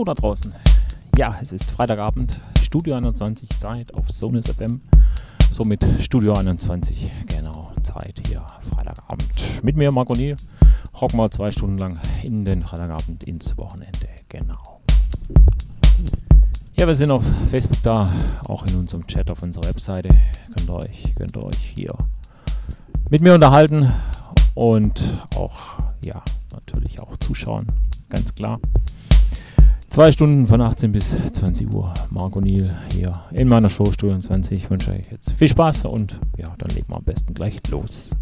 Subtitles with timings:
[0.00, 0.54] Hallo da draußen.
[1.18, 4.80] Ja, es ist Freitagabend, Studio 21 Zeit auf Sonus FM.
[5.50, 9.62] Somit Studio 21, genau, Zeit hier, Freitagabend.
[9.62, 10.36] Mit mir, Marco Niel,
[10.98, 14.80] rocken wir zwei Stunden lang in den Freitagabend ins Wochenende, genau.
[16.78, 18.10] Ja, wir sind auf Facebook da,
[18.48, 20.08] auch in unserem Chat auf unserer Webseite.
[20.56, 21.94] Könnt ihr euch, könnt ihr euch hier
[23.10, 23.92] mit mir unterhalten
[24.54, 25.04] und
[25.36, 26.22] auch, ja,
[26.54, 27.66] natürlich auch zuschauen,
[28.08, 28.60] ganz klar.
[29.90, 31.92] Zwei Stunden von 18 bis 20 Uhr.
[32.10, 34.56] Marco Niel hier in meiner Show Studio 20.
[34.56, 38.12] Ich wünsche euch jetzt viel Spaß und ja, dann legen wir am besten gleich los.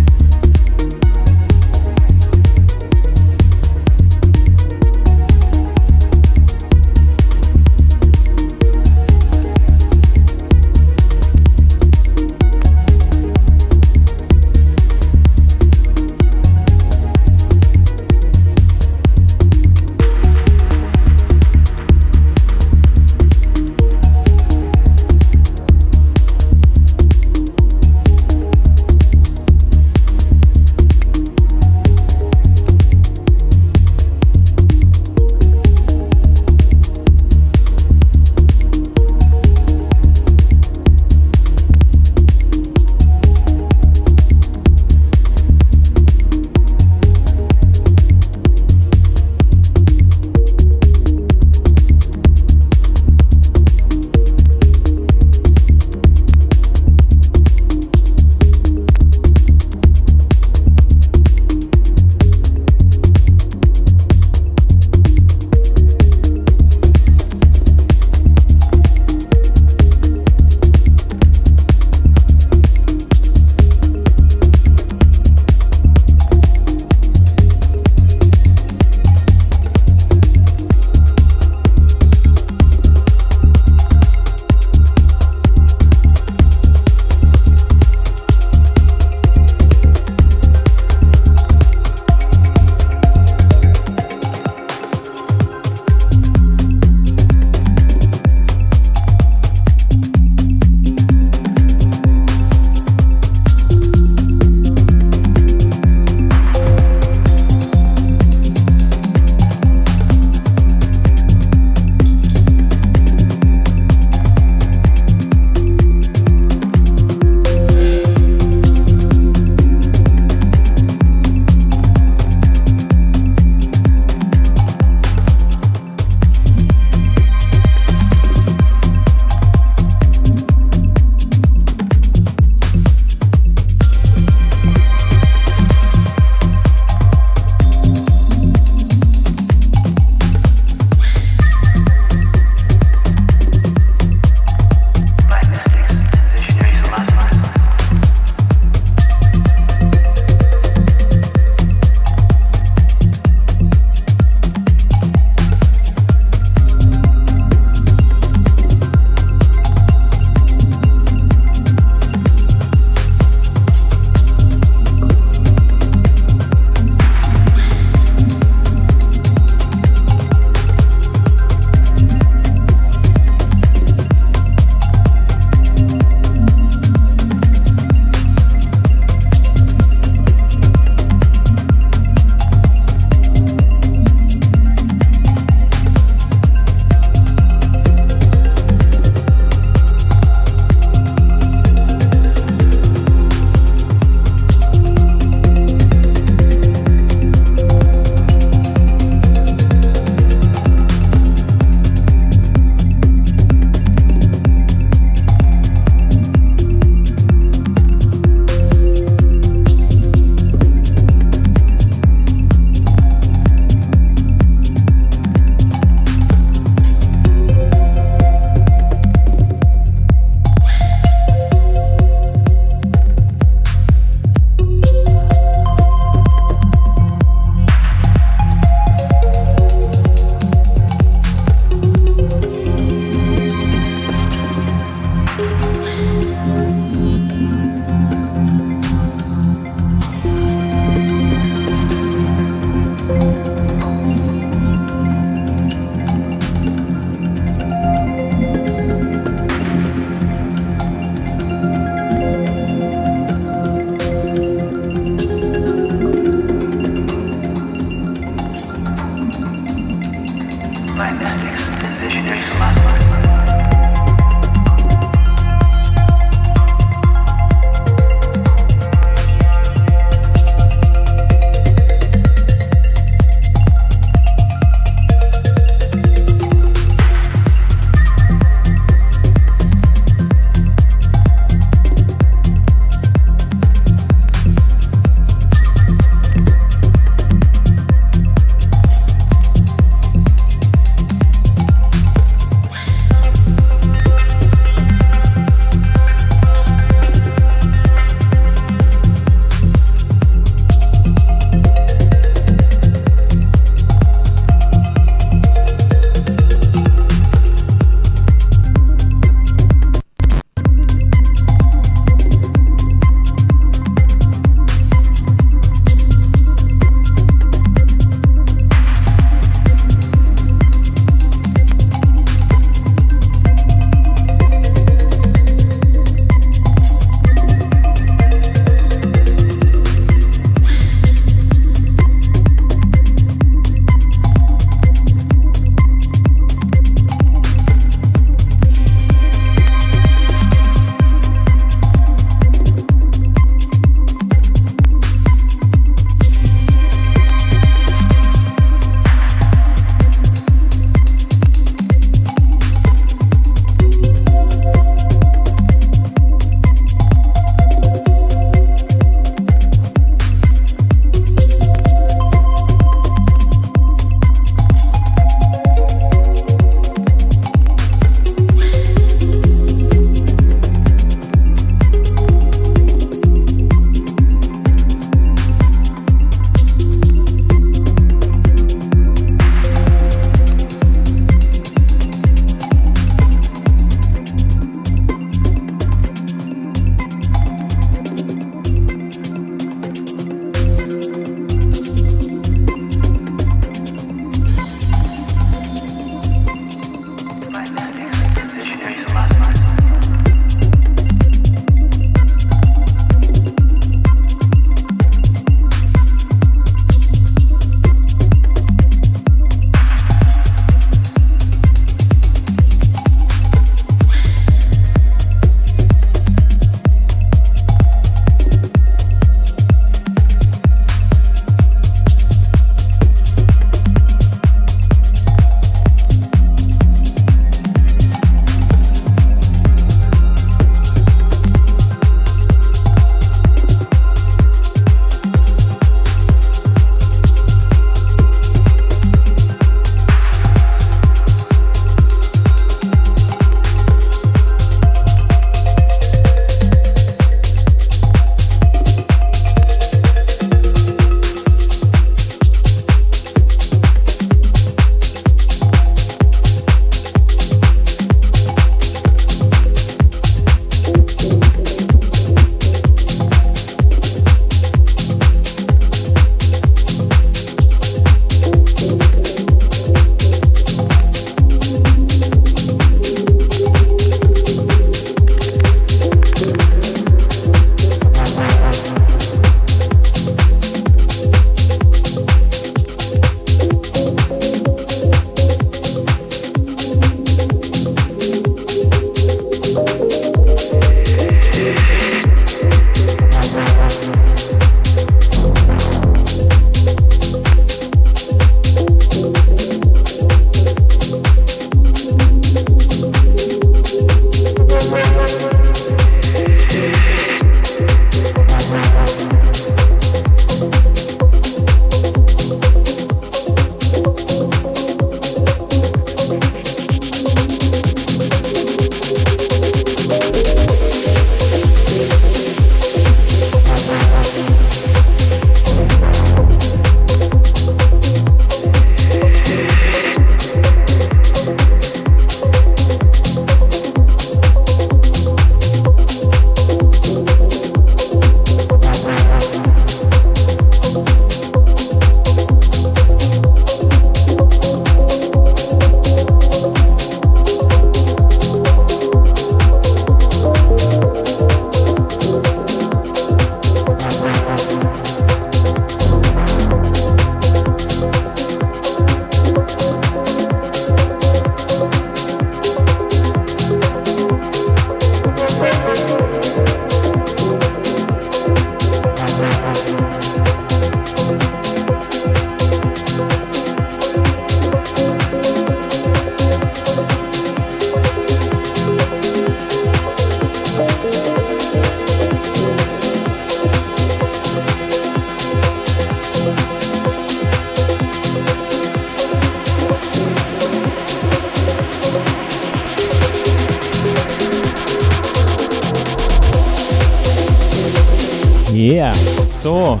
[599.70, 600.00] So.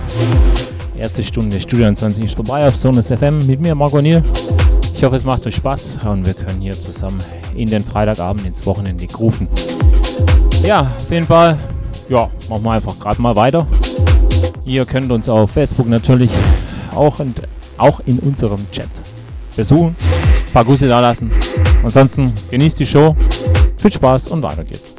[0.98, 4.22] Erste Stunde Studio 20 ist vorbei auf Sonus FM mit mir, Marco Niel.
[4.94, 7.18] Ich hoffe, es macht euch Spaß und wir können hier zusammen
[7.54, 9.46] in den Freitagabend ins Wochenende rufen.
[10.64, 11.56] Ja, auf jeden Fall,
[12.08, 13.64] ja, machen wir einfach gerade mal weiter.
[14.64, 16.30] Ihr könnt uns auf Facebook natürlich
[16.94, 17.40] auch, und,
[17.78, 18.88] auch in unserem Chat
[19.56, 19.94] besuchen,
[20.46, 21.30] ein paar Grüße da lassen.
[21.84, 23.14] Ansonsten genießt die Show,
[23.78, 24.96] viel Spaß und weiter geht's.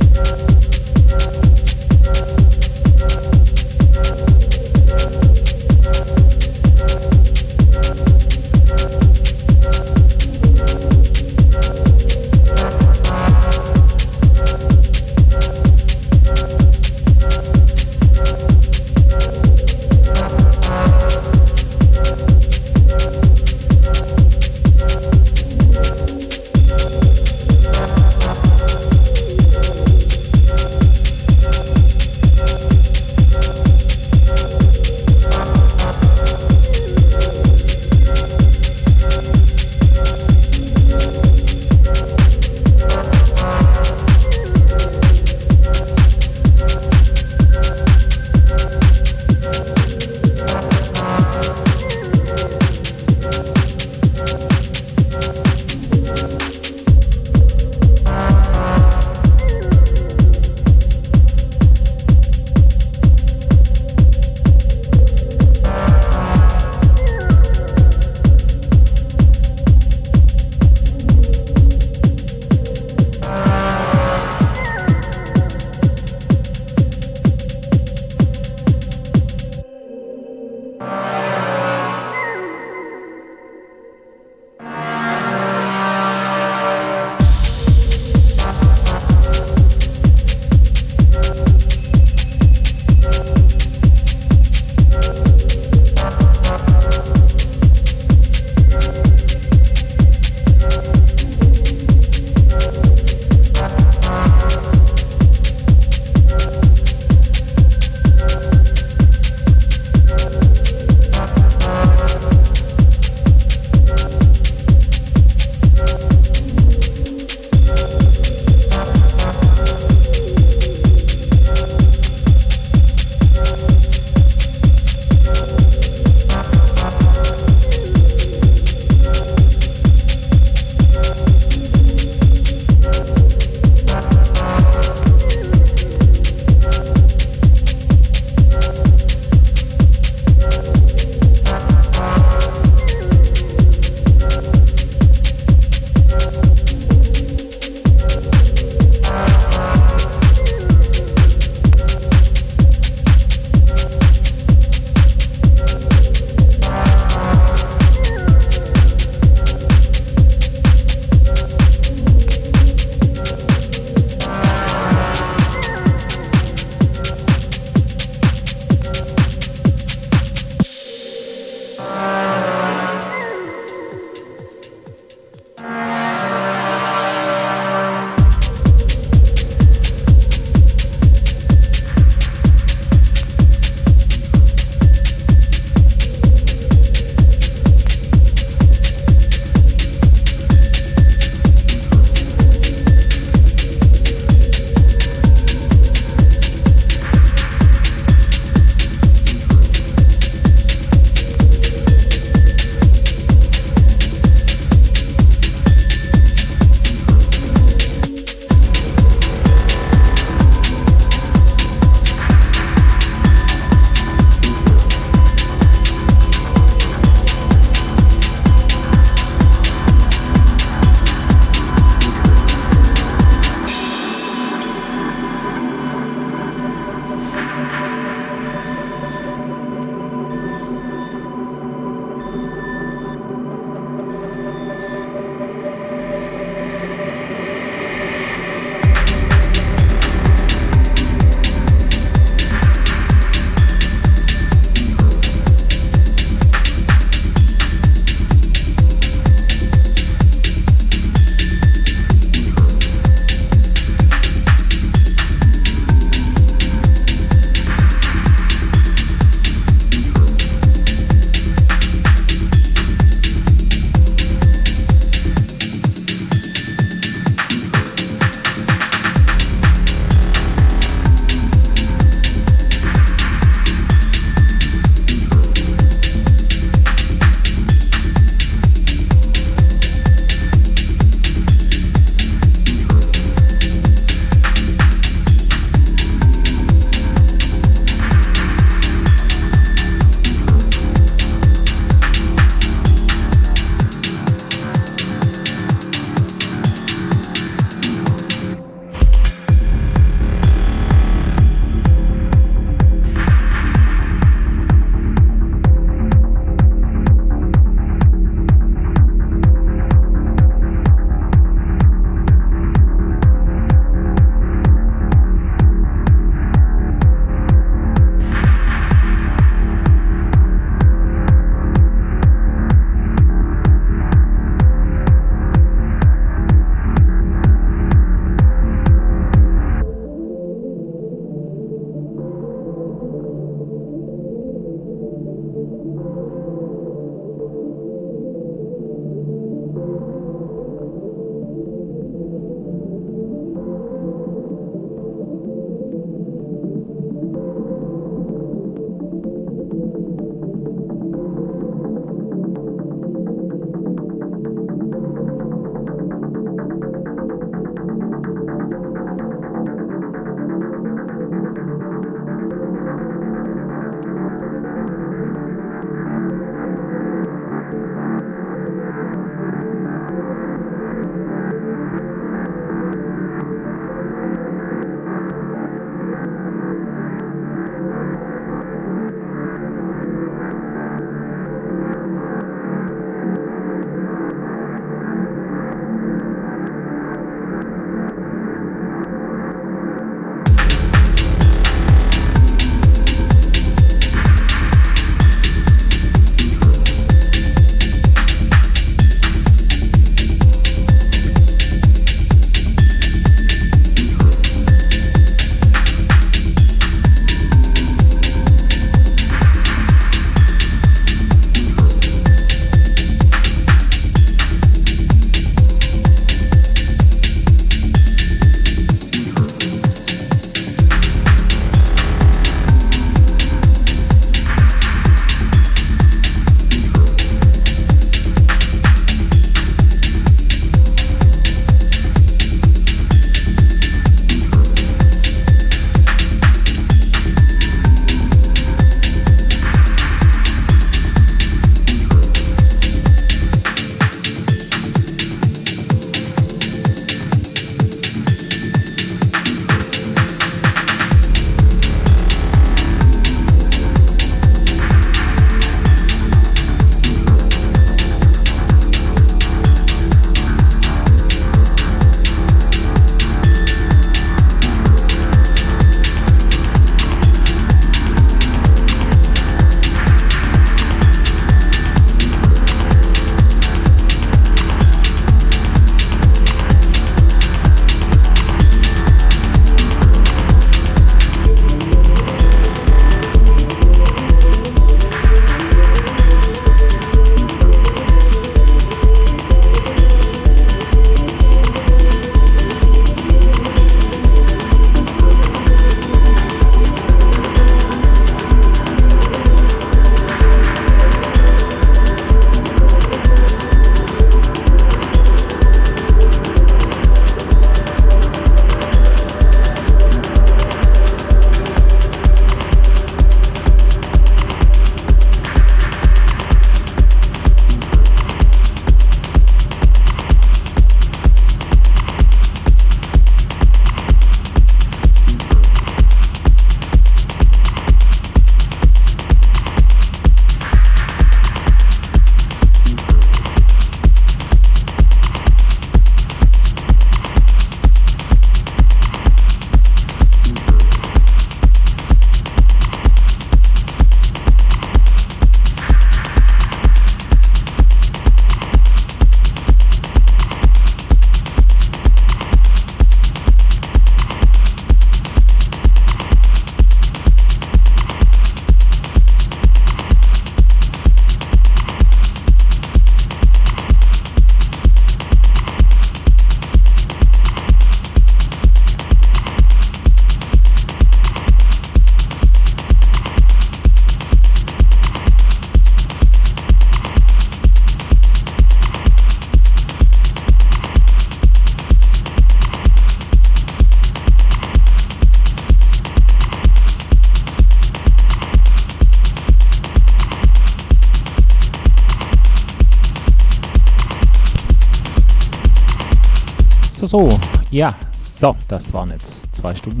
[597.12, 597.28] So.
[597.70, 600.00] Ja, so, das waren jetzt zwei Stunden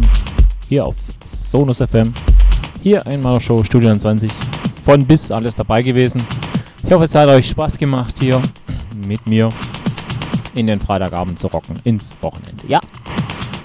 [0.66, 2.10] hier auf Sonus FM.
[2.82, 4.32] Hier in meiner Show Studio 20.
[4.82, 6.26] Von bis alles dabei gewesen.
[6.82, 8.40] Ich hoffe, es hat euch Spaß gemacht hier
[9.06, 9.50] mit mir
[10.54, 12.64] in den Freitagabend zu rocken ins Wochenende.
[12.66, 12.80] Ja,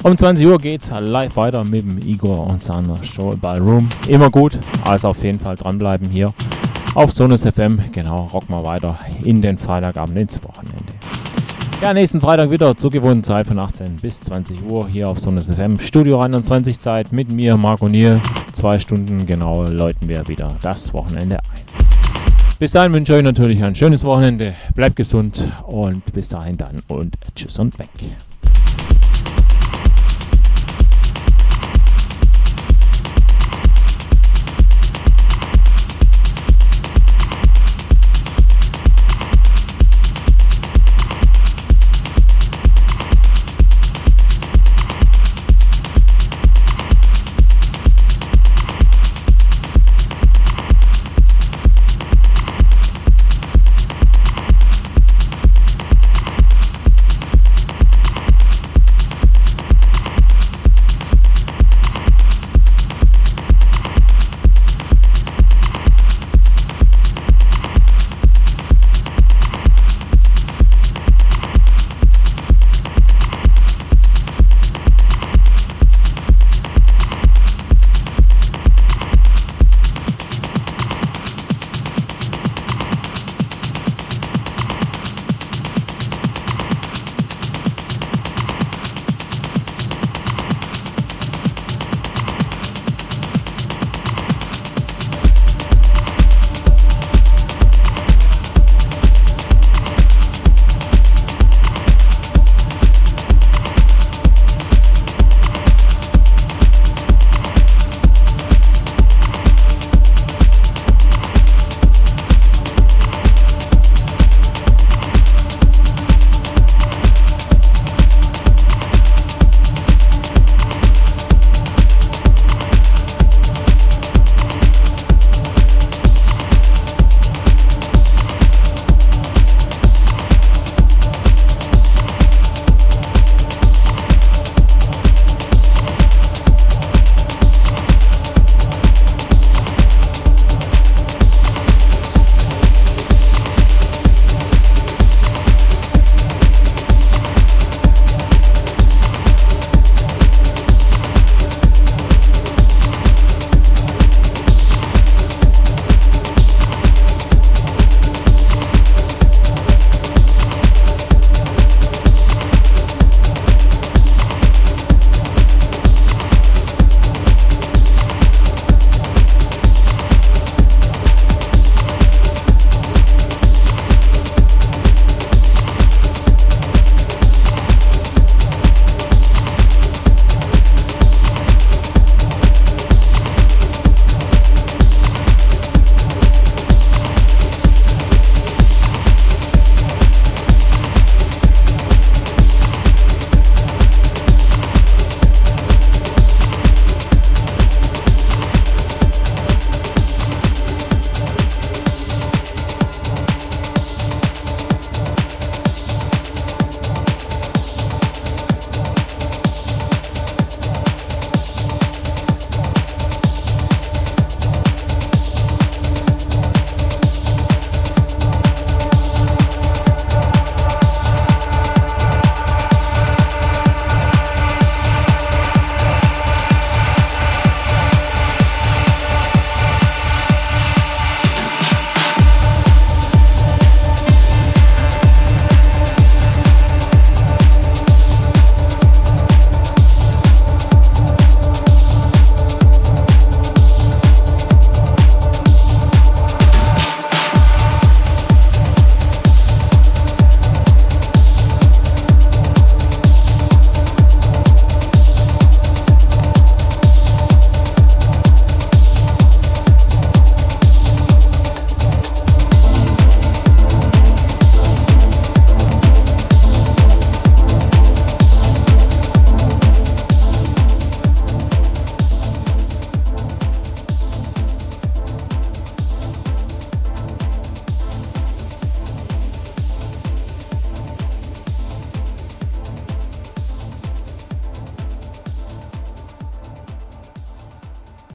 [0.03, 3.87] um 20 Uhr geht's live weiter mit dem Igor und seiner Show Ballroom.
[4.09, 6.33] Immer gut, also auf jeden Fall dranbleiben hier
[6.95, 7.79] auf Sonus FM.
[7.93, 10.46] Genau, rocken wir weiter in den Freitagabend ins Wochenende.
[11.79, 15.51] Ja, nächsten Freitag wieder zur gewohnten Zeit von 18 bis 20 Uhr hier auf Sonus
[15.51, 15.79] FM.
[15.79, 18.19] Studio 21 Zeit mit mir, Marco Niel.
[18.51, 21.61] Zwei Stunden genau läuten wir wieder das Wochenende ein.
[22.57, 24.55] Bis dahin wünsche ich euch natürlich ein schönes Wochenende.
[24.73, 27.89] Bleibt gesund und bis dahin dann und tschüss und weg.